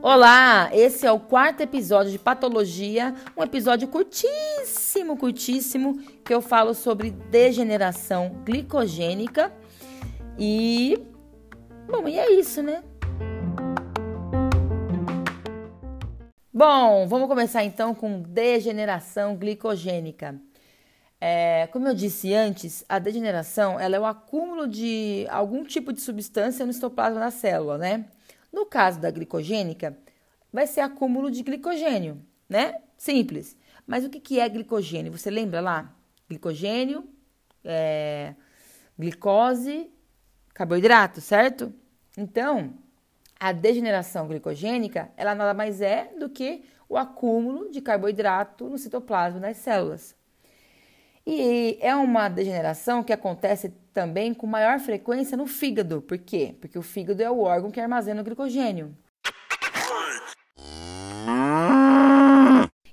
[0.00, 6.72] Olá, esse é o quarto episódio de Patologia, um episódio curtíssimo, curtíssimo, que eu falo
[6.72, 9.52] sobre degeneração glicogênica.
[10.38, 10.96] E.
[11.88, 12.84] Bom, e é isso, né?
[16.54, 20.40] Bom, vamos começar então com degeneração glicogênica.
[21.20, 26.00] É, como eu disse antes, a degeneração ela é o acúmulo de algum tipo de
[26.00, 28.04] substância no citoplasma da célula, né?
[28.52, 29.98] No caso da glicogênica,
[30.52, 32.80] vai ser acúmulo de glicogênio, né?
[32.96, 33.56] Simples.
[33.86, 35.10] Mas o que, é glicogênio?
[35.12, 35.94] Você lembra lá?
[36.28, 37.08] Glicogênio,
[37.64, 38.34] é,
[38.98, 39.90] glicose,
[40.54, 41.72] carboidrato, certo?
[42.16, 42.74] Então,
[43.40, 49.40] a degeneração glicogênica, ela nada mais é do que o acúmulo de carboidrato no citoplasma
[49.40, 50.16] das células.
[51.30, 56.00] E é uma degeneração que acontece também com maior frequência no fígado.
[56.00, 56.54] Por quê?
[56.58, 58.96] Porque o fígado é o órgão que armazena o glicogênio.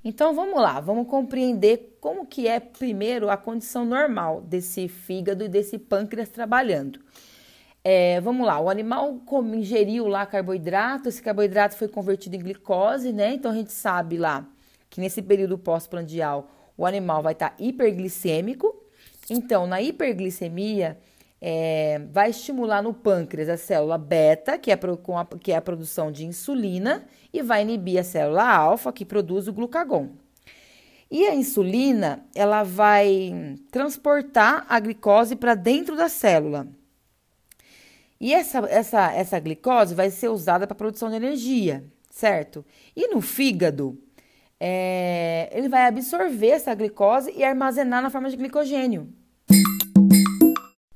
[0.04, 5.48] Então vamos lá, vamos compreender como que é primeiro a condição normal desse fígado e
[5.48, 7.00] desse pâncreas trabalhando.
[7.82, 9.18] É, vamos lá, o animal
[9.54, 13.32] ingeriu lá carboidrato, esse carboidrato foi convertido em glicose, né?
[13.32, 14.46] Então a gente sabe lá
[14.90, 18.74] que nesse período pós-prandial o animal vai estar tá hiperglicêmico.
[19.30, 20.98] Então, na hiperglicemia,
[21.40, 26.10] é, vai estimular no pâncreas a célula beta, que é, a, que é a produção
[26.10, 30.10] de insulina, e vai inibir a célula alfa, que produz o glucagon.
[31.10, 36.66] E a insulina, ela vai transportar a glicose para dentro da célula.
[38.20, 42.64] E essa, essa, essa glicose vai ser usada para produção de energia, certo?
[42.96, 43.98] E no fígado,
[44.58, 49.08] é, ele vai absorver essa glicose e armazenar na forma de glicogênio.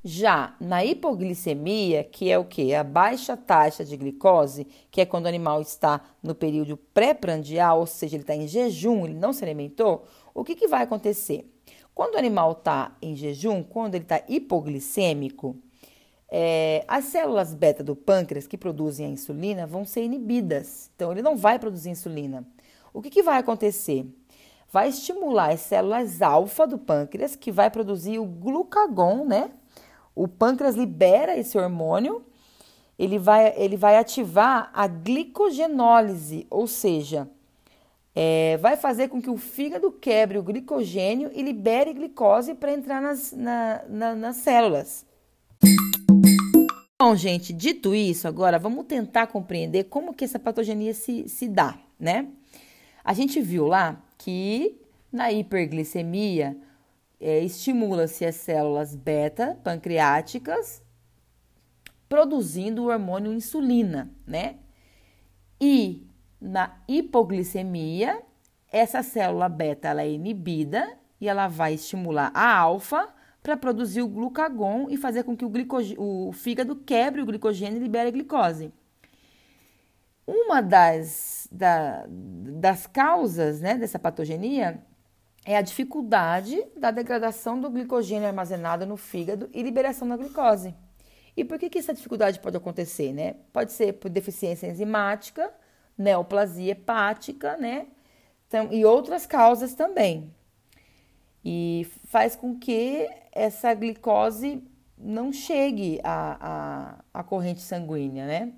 [0.03, 2.75] Já na hipoglicemia, que é o que?
[2.75, 7.87] A baixa taxa de glicose, que é quando o animal está no período pré-prandial, ou
[7.87, 11.47] seja, ele está em jejum, ele não se alimentou, o que, que vai acontecer?
[11.95, 15.55] Quando o animal está em jejum, quando ele está hipoglicêmico,
[16.31, 20.91] é, as células beta do pâncreas que produzem a insulina vão ser inibidas.
[20.97, 22.47] Então, ele não vai produzir insulina.
[22.93, 24.07] O que, que vai acontecer?
[24.73, 29.51] Vai estimular as células alfa do pâncreas, que vai produzir o glucagon, né?
[30.15, 32.25] O pâncreas libera esse hormônio,
[32.99, 37.29] ele vai, ele vai ativar a glicogenólise, ou seja,
[38.15, 43.01] é, vai fazer com que o fígado quebre o glicogênio e libere glicose para entrar
[43.01, 45.07] nas, na, na, nas células.
[47.01, 51.79] Bom, gente, dito isso, agora vamos tentar compreender como que essa patogenia se, se dá,
[51.99, 52.29] né?
[53.05, 54.81] A gente viu lá que
[55.13, 56.57] na hiperglicemia
[57.21, 60.83] é, estimula-se as células beta pancreáticas
[62.09, 64.57] produzindo o hormônio insulina, né?
[65.61, 66.07] E
[66.41, 68.21] na hipoglicemia,
[68.73, 73.09] essa célula beta ela é inibida e ela vai estimular a alfa
[73.43, 77.83] para produzir o glucagon e fazer com que o, o fígado quebre o glicogênio e
[77.83, 78.73] libere a glicose.
[80.31, 84.81] Uma das, da, das causas né, dessa patogenia
[85.45, 90.73] é a dificuldade da degradação do glicogênio armazenado no fígado e liberação da glicose.
[91.37, 93.13] E por que, que essa dificuldade pode acontecer?
[93.13, 93.35] Né?
[93.53, 95.53] Pode ser por deficiência enzimática,
[95.99, 97.89] neoplasia hepática, né?
[98.47, 100.33] Então, e outras causas também.
[101.45, 104.63] E faz com que essa glicose
[104.97, 108.53] não chegue à, à, à corrente sanguínea, né?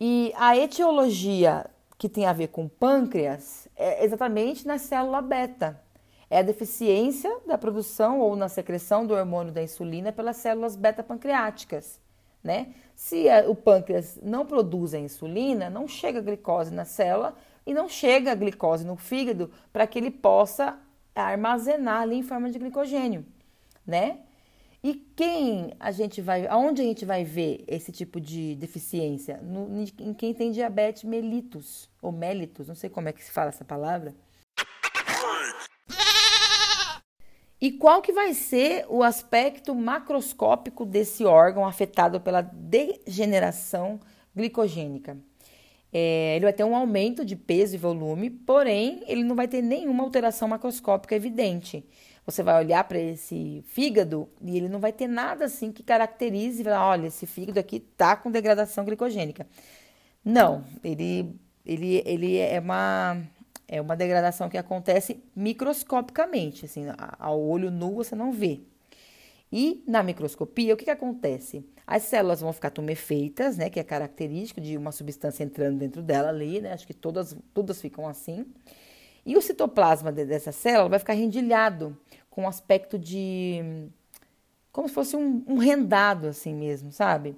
[0.00, 1.66] E a etiologia
[1.98, 5.80] que tem a ver com pâncreas é exatamente na célula beta.
[6.30, 11.02] É a deficiência da produção ou na secreção do hormônio da insulina pelas células beta
[11.02, 12.00] pancreáticas,
[12.44, 12.74] né?
[12.94, 17.34] Se o pâncreas não produz a insulina, não chega a glicose na célula
[17.66, 20.78] e não chega a glicose no fígado para que ele possa
[21.14, 23.26] armazenar ali em forma de glicogênio,
[23.86, 24.20] né?
[24.88, 29.36] E quem a gente vai, aonde a gente vai ver esse tipo de deficiência?
[29.42, 33.50] No, em quem tem diabetes mellitus ou mellitus, não sei como é que se fala
[33.50, 34.14] essa palavra.
[37.60, 44.00] E qual que vai ser o aspecto macroscópico desse órgão afetado pela degeneração
[44.34, 45.18] glicogênica?
[45.92, 49.60] É, ele vai ter um aumento de peso e volume, porém ele não vai ter
[49.60, 51.84] nenhuma alteração macroscópica evidente.
[52.28, 56.62] Você vai olhar para esse fígado e ele não vai ter nada assim que caracterize,
[56.62, 59.46] falar, olha, esse fígado aqui tá com degradação glicogênica.
[60.22, 61.34] Não, ele,
[61.64, 63.16] ele, ele é uma
[63.66, 66.84] é uma degradação que acontece microscopicamente, assim,
[67.18, 68.60] ao olho nu você não vê.
[69.50, 71.64] E na microscopia, o que, que acontece?
[71.86, 76.28] As células vão ficar tumefeitas, né, que é característico de uma substância entrando dentro dela
[76.28, 76.74] ali, né?
[76.74, 78.44] Acho que todas, todas ficam assim.
[79.24, 81.96] E o citoplasma dessa célula vai ficar rendilhado,
[82.30, 83.88] com aspecto de.
[84.72, 87.36] como se fosse um, um rendado, assim mesmo, sabe?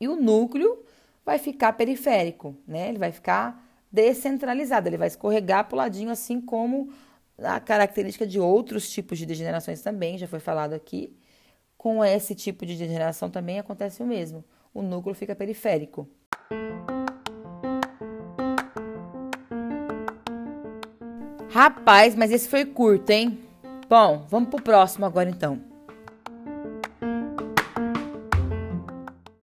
[0.00, 0.84] E o núcleo
[1.24, 2.88] vai ficar periférico, né?
[2.88, 6.90] Ele vai ficar descentralizado, ele vai escorregar para o ladinho, assim como
[7.38, 11.14] a característica de outros tipos de degenerações também, já foi falado aqui.
[11.76, 14.44] Com esse tipo de degeneração também acontece o mesmo.
[14.72, 16.08] O núcleo fica periférico.
[21.52, 23.38] Rapaz, mas esse foi curto, hein?
[23.88, 25.71] Bom, vamos pro próximo agora então.